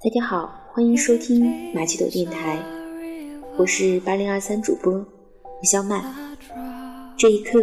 [0.00, 2.62] 大家好，欢迎收听马奇朵电台，
[3.56, 6.04] 我是八零二三主播吴小曼。
[7.18, 7.58] 这一刻，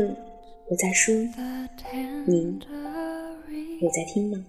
[0.68, 1.16] 我在说，
[2.26, 2.60] 您
[3.80, 4.46] 有在听吗？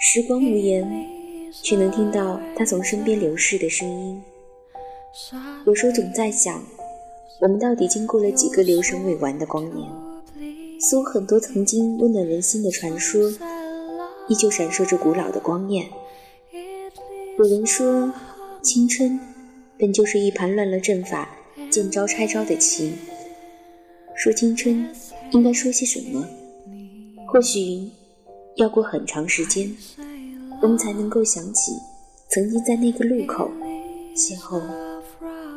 [0.00, 1.06] 时光无言，
[1.62, 4.22] 却能听到他从身边流逝的声音。
[5.66, 6.58] 有时候总在想，
[7.42, 10.03] 我们到底经过了几个流声未完的光年？
[10.80, 13.32] 似乎很多曾经温暖人心的传说，
[14.28, 15.86] 依旧闪烁着古老的光焰。
[17.38, 18.12] 有人说，
[18.62, 19.18] 青春
[19.78, 21.28] 本就是一盘乱了阵法、
[21.70, 22.94] 见招拆招的棋。
[24.14, 24.88] 说青春，
[25.32, 26.26] 应该说些什么？
[27.26, 27.90] 或许
[28.56, 29.74] 要过很长时间，
[30.62, 31.72] 我们才能够想起
[32.28, 33.50] 曾经在那个路口
[34.14, 34.62] 邂逅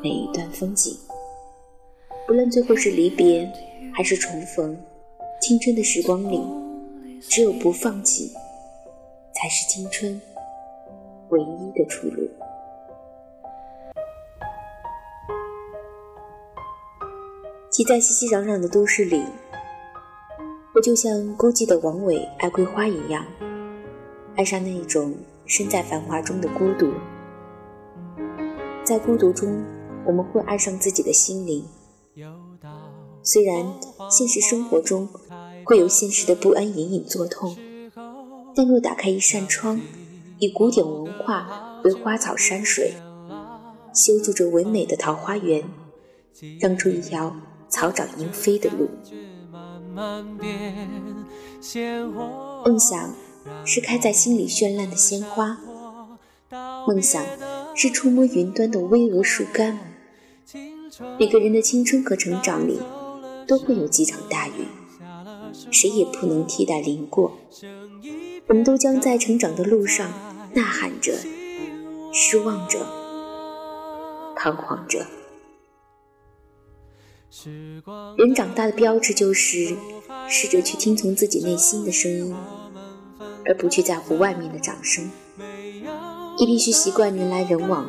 [0.01, 0.97] 每一段风景。
[2.25, 3.47] 不论最后是离别，
[3.93, 4.75] 还是重逢。
[5.39, 6.41] 青春的时光里，
[7.21, 8.31] 只有不放弃，
[9.33, 10.19] 才是青春
[11.29, 12.27] 唯一的出路。
[17.69, 19.23] 挤在熙熙攘攘的都市里，
[20.75, 23.25] 我就像孤寂的王伟爱桂花一样，
[24.35, 25.13] 爱上那一种
[25.45, 26.91] 身在繁华中的孤独。
[28.83, 29.63] 在孤独中，
[30.05, 31.63] 我们会爱上自己的心灵。
[33.21, 33.65] 虽然
[34.09, 35.07] 现实生活中，
[35.67, 37.53] 会有现实的不安隐隐作痛，
[38.55, 39.81] 但若打开一扇窗，
[40.39, 42.93] 以古典文化为花草山水，
[43.93, 45.61] 修筑着唯美的桃花源，
[46.61, 47.35] 让出一条
[47.67, 48.87] 草长莺飞的路。
[52.63, 53.13] 梦想
[53.65, 55.57] 是开在心里绚烂的鲜花，
[56.87, 57.21] 梦想
[57.75, 59.77] 是触摸云端的巍峨树干。
[61.19, 62.79] 每个人的青春和成长里，
[63.45, 64.65] 都会有几场大雨。
[65.71, 67.37] 谁也不能替代淋过，
[68.47, 70.09] 我们都将在成长的路上
[70.53, 71.13] 呐喊着、
[72.13, 72.79] 失望着、
[74.35, 75.05] 彷徨着。
[78.17, 79.75] 人长大的标志就是
[80.27, 82.35] 试着去听从自己内心的声音，
[83.45, 85.11] 而不去在乎外面的掌声。
[86.39, 87.87] 你必须习惯人来人往，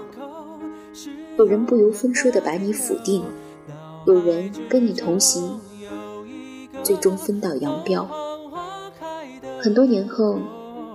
[1.38, 3.24] 有人不由分说的把你否定，
[4.06, 5.60] 有人跟你同行。
[6.82, 8.08] 最终分道扬镳。
[9.60, 10.38] 很多年后，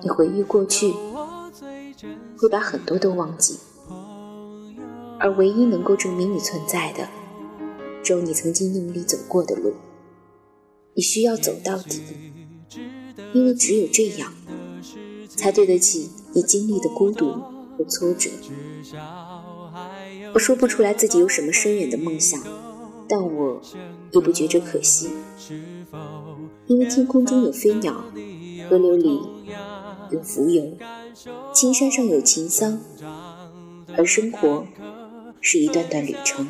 [0.02, 0.94] 你回忆过去，
[2.38, 3.58] 会把很多都忘记，
[5.20, 7.08] 而唯一能够证明你存在的，
[8.02, 9.74] 只有你曾经用力走过的路。
[10.96, 12.02] 你需要走到底，
[13.34, 14.34] 因为只有这样，
[15.28, 17.32] 才对得起你经历的孤独
[17.78, 18.30] 和挫折。
[20.34, 22.42] 我说不出来自己有什么深远的梦想。
[23.16, 23.62] 但我
[24.12, 25.12] 也不觉着可惜，
[26.66, 27.94] 因为天空中有飞鸟，
[28.68, 29.22] 河流里
[30.10, 30.76] 有浮游，
[31.54, 32.82] 青山上有晴桑，
[33.96, 34.66] 而生活
[35.42, 36.48] 是一段段旅程。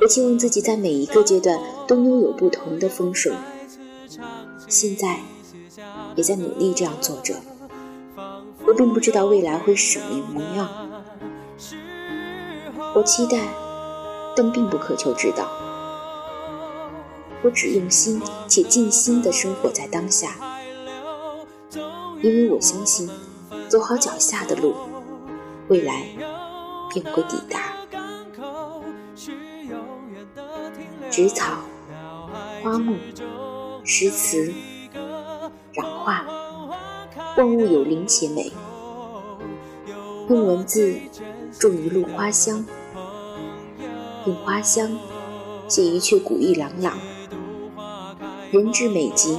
[0.00, 3.32] 我期望自己在每一个阶段都拥有不同的风水，
[4.68, 5.18] 现在
[6.14, 7.34] 也在努力这样做着。
[8.64, 10.70] 我并不知道未来会是什么模样，
[12.94, 13.63] 我期待。
[14.36, 15.48] 但并不渴求知道，
[17.42, 20.36] 我只用心且尽心的生活在当下，
[22.22, 23.08] 因为我相信，
[23.68, 24.74] 走好脚下的路，
[25.68, 26.06] 未来
[26.90, 27.74] 便会抵达。
[31.10, 31.58] 植草、
[32.62, 32.96] 花木、
[33.84, 34.52] 诗词、
[35.72, 36.26] 染画，
[37.36, 38.52] 万物有灵且美。
[40.28, 40.98] 用文字
[41.58, 42.64] 种一路花香。
[44.26, 44.98] 用花香
[45.68, 46.98] 写一阙古意朗朗，
[48.50, 49.38] 人至美极，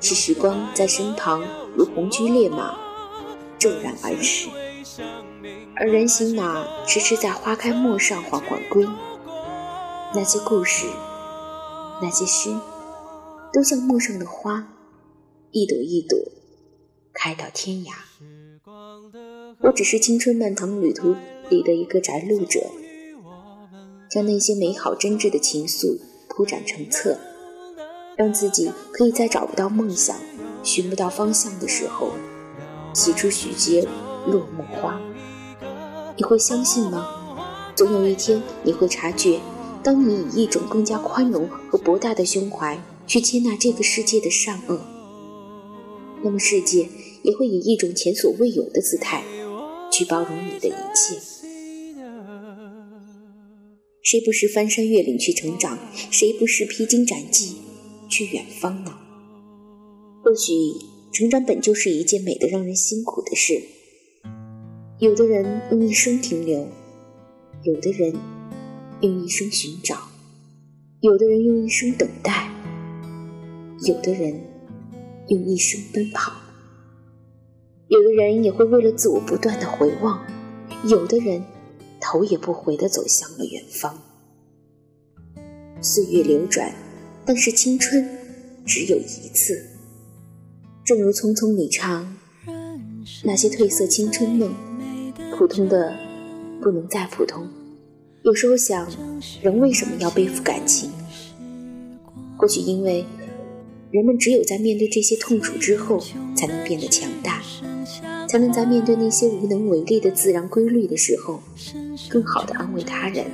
[0.00, 1.44] 是时光在身旁
[1.76, 2.78] 如红驹烈马
[3.58, 4.48] 骤然而逝，
[5.76, 8.86] 而人行马迟迟在花开陌上缓缓归。
[10.14, 10.86] 那些故事，
[12.00, 12.54] 那些诗，
[13.52, 14.66] 都像陌上的花，
[15.50, 16.18] 一朵一朵
[17.12, 17.92] 开到天涯。
[19.60, 21.14] 我只是青春漫长旅途
[21.50, 22.60] 里的一个摘录者。
[24.14, 27.18] 将那些美好真挚的情愫铺展成册，
[28.14, 30.16] 让自己可以在找不到梦想、
[30.62, 32.12] 寻不到方向的时候，
[32.92, 33.84] 写出许节
[34.24, 35.00] 落寞花。
[36.16, 37.08] 你会相信吗？
[37.74, 39.40] 总有一天你会察觉，
[39.82, 44.78] 当你以一种更加宽容和博大的胸怀去接纳这个世界的善恶，
[46.22, 46.88] 那么世界
[47.22, 49.24] 也会以一种前所未有的姿态
[49.90, 51.18] 去包容你的一切。
[54.04, 55.78] 谁不是翻山越岭去成长？
[56.10, 57.56] 谁不是披荆斩棘
[58.06, 58.98] 去远方呢？
[60.22, 60.52] 或许，
[61.10, 63.62] 成长本就是一件美得让人辛苦的事。
[64.98, 66.68] 有的人用一生停留，
[67.62, 68.14] 有的人
[69.00, 69.96] 用一生寻找，
[71.00, 72.52] 有的人用一生等待，
[73.86, 74.38] 有的人
[75.28, 76.30] 用一生奔跑，
[77.88, 80.26] 有的人也会为了自我不断的回望，
[80.90, 81.42] 有的人。
[82.04, 83.98] 头也不回地走向了远方。
[85.80, 86.70] 岁月流转，
[87.24, 88.06] 但是青春
[88.66, 89.70] 只有一次。
[90.84, 92.14] 正如《匆匆》里唱
[93.24, 94.54] ：“那些褪色青春梦，
[95.36, 95.96] 普通的
[96.60, 97.48] 不能再普通。”
[98.22, 98.86] 有时候想，
[99.42, 100.90] 人为什么要背负感情？
[102.36, 103.06] 或许因为
[103.90, 105.98] 人们只有在面对这些痛楚之后，
[106.36, 107.42] 才能变得强大。
[108.34, 111.40] 才能在面对那些无能为力的自然规律的时候，
[112.08, 113.24] 更好的安慰他人。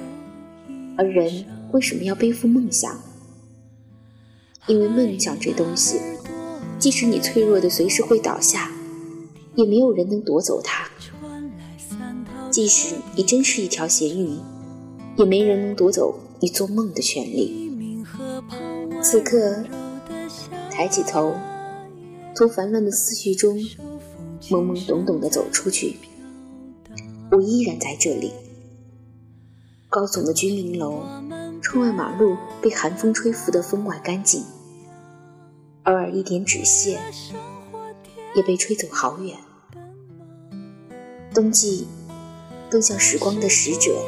[0.98, 1.42] 而人
[1.72, 3.00] 为什么要背负梦想？
[4.66, 5.98] 因为梦想这东西，
[6.78, 8.70] 即使你脆弱的随时会倒下，
[9.54, 10.90] 也没有人能夺走它；
[12.50, 14.36] 即使你真是一条咸鱼，
[15.16, 17.72] 也没人能夺走你做梦的权利。
[19.02, 19.64] 此刻，
[20.70, 21.34] 抬起头，
[22.36, 23.58] 从烦乱的思绪中。
[24.48, 25.96] 懵懵懂懂地走出去，
[27.30, 28.32] 我依然在这里。
[29.88, 31.02] 高耸的居民楼，
[31.60, 34.44] 窗外马路被寒风吹拂得风外干净，
[35.84, 36.98] 偶尔一点纸屑
[38.34, 39.36] 也被吹走好远。
[41.34, 41.86] 冬季
[42.70, 44.00] 更像时光的使者，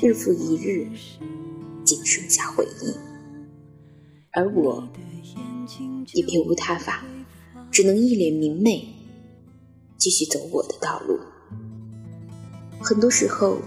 [0.00, 0.88] 日复一日，
[1.84, 2.94] 仅剩下回忆。
[4.32, 4.88] 而我
[6.14, 7.04] 也别无他法，
[7.70, 8.91] 只能一脸明媚。
[10.02, 11.16] 继续走我的道路。
[12.80, 13.58] 很多时候，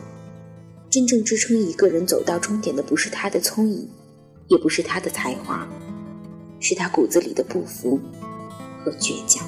[0.90, 3.90] 真正支撑一个人走到终点的，不是他的聪颖，
[4.50, 5.66] 也不是他的才华，
[6.60, 7.98] 是他骨子里的不服
[8.84, 9.48] 和倔强。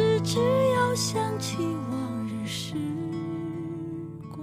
[0.00, 0.38] 是只
[0.72, 1.58] 要想起
[1.90, 2.74] 往日时
[4.32, 4.42] 光，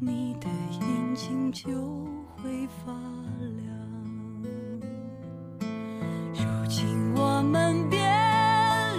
[0.00, 0.48] 你的
[0.80, 1.70] 眼睛就
[2.42, 2.92] 会发
[3.62, 3.70] 亮。
[6.32, 8.02] 如今我们变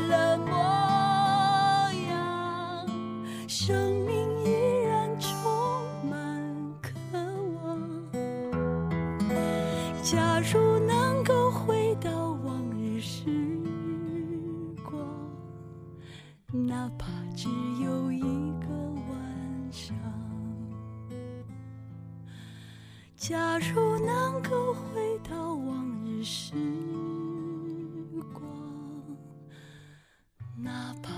[0.07, 0.53] 了模
[2.07, 2.87] 样，
[3.49, 3.75] 生
[4.05, 4.49] 命依
[4.85, 5.29] 然充
[6.09, 6.41] 满
[6.81, 6.93] 渴
[7.65, 7.77] 望。
[10.01, 11.04] 假如能
[23.17, 26.53] 假如能够回到往日时
[28.33, 28.43] 光，
[30.57, 31.14] 哪怕。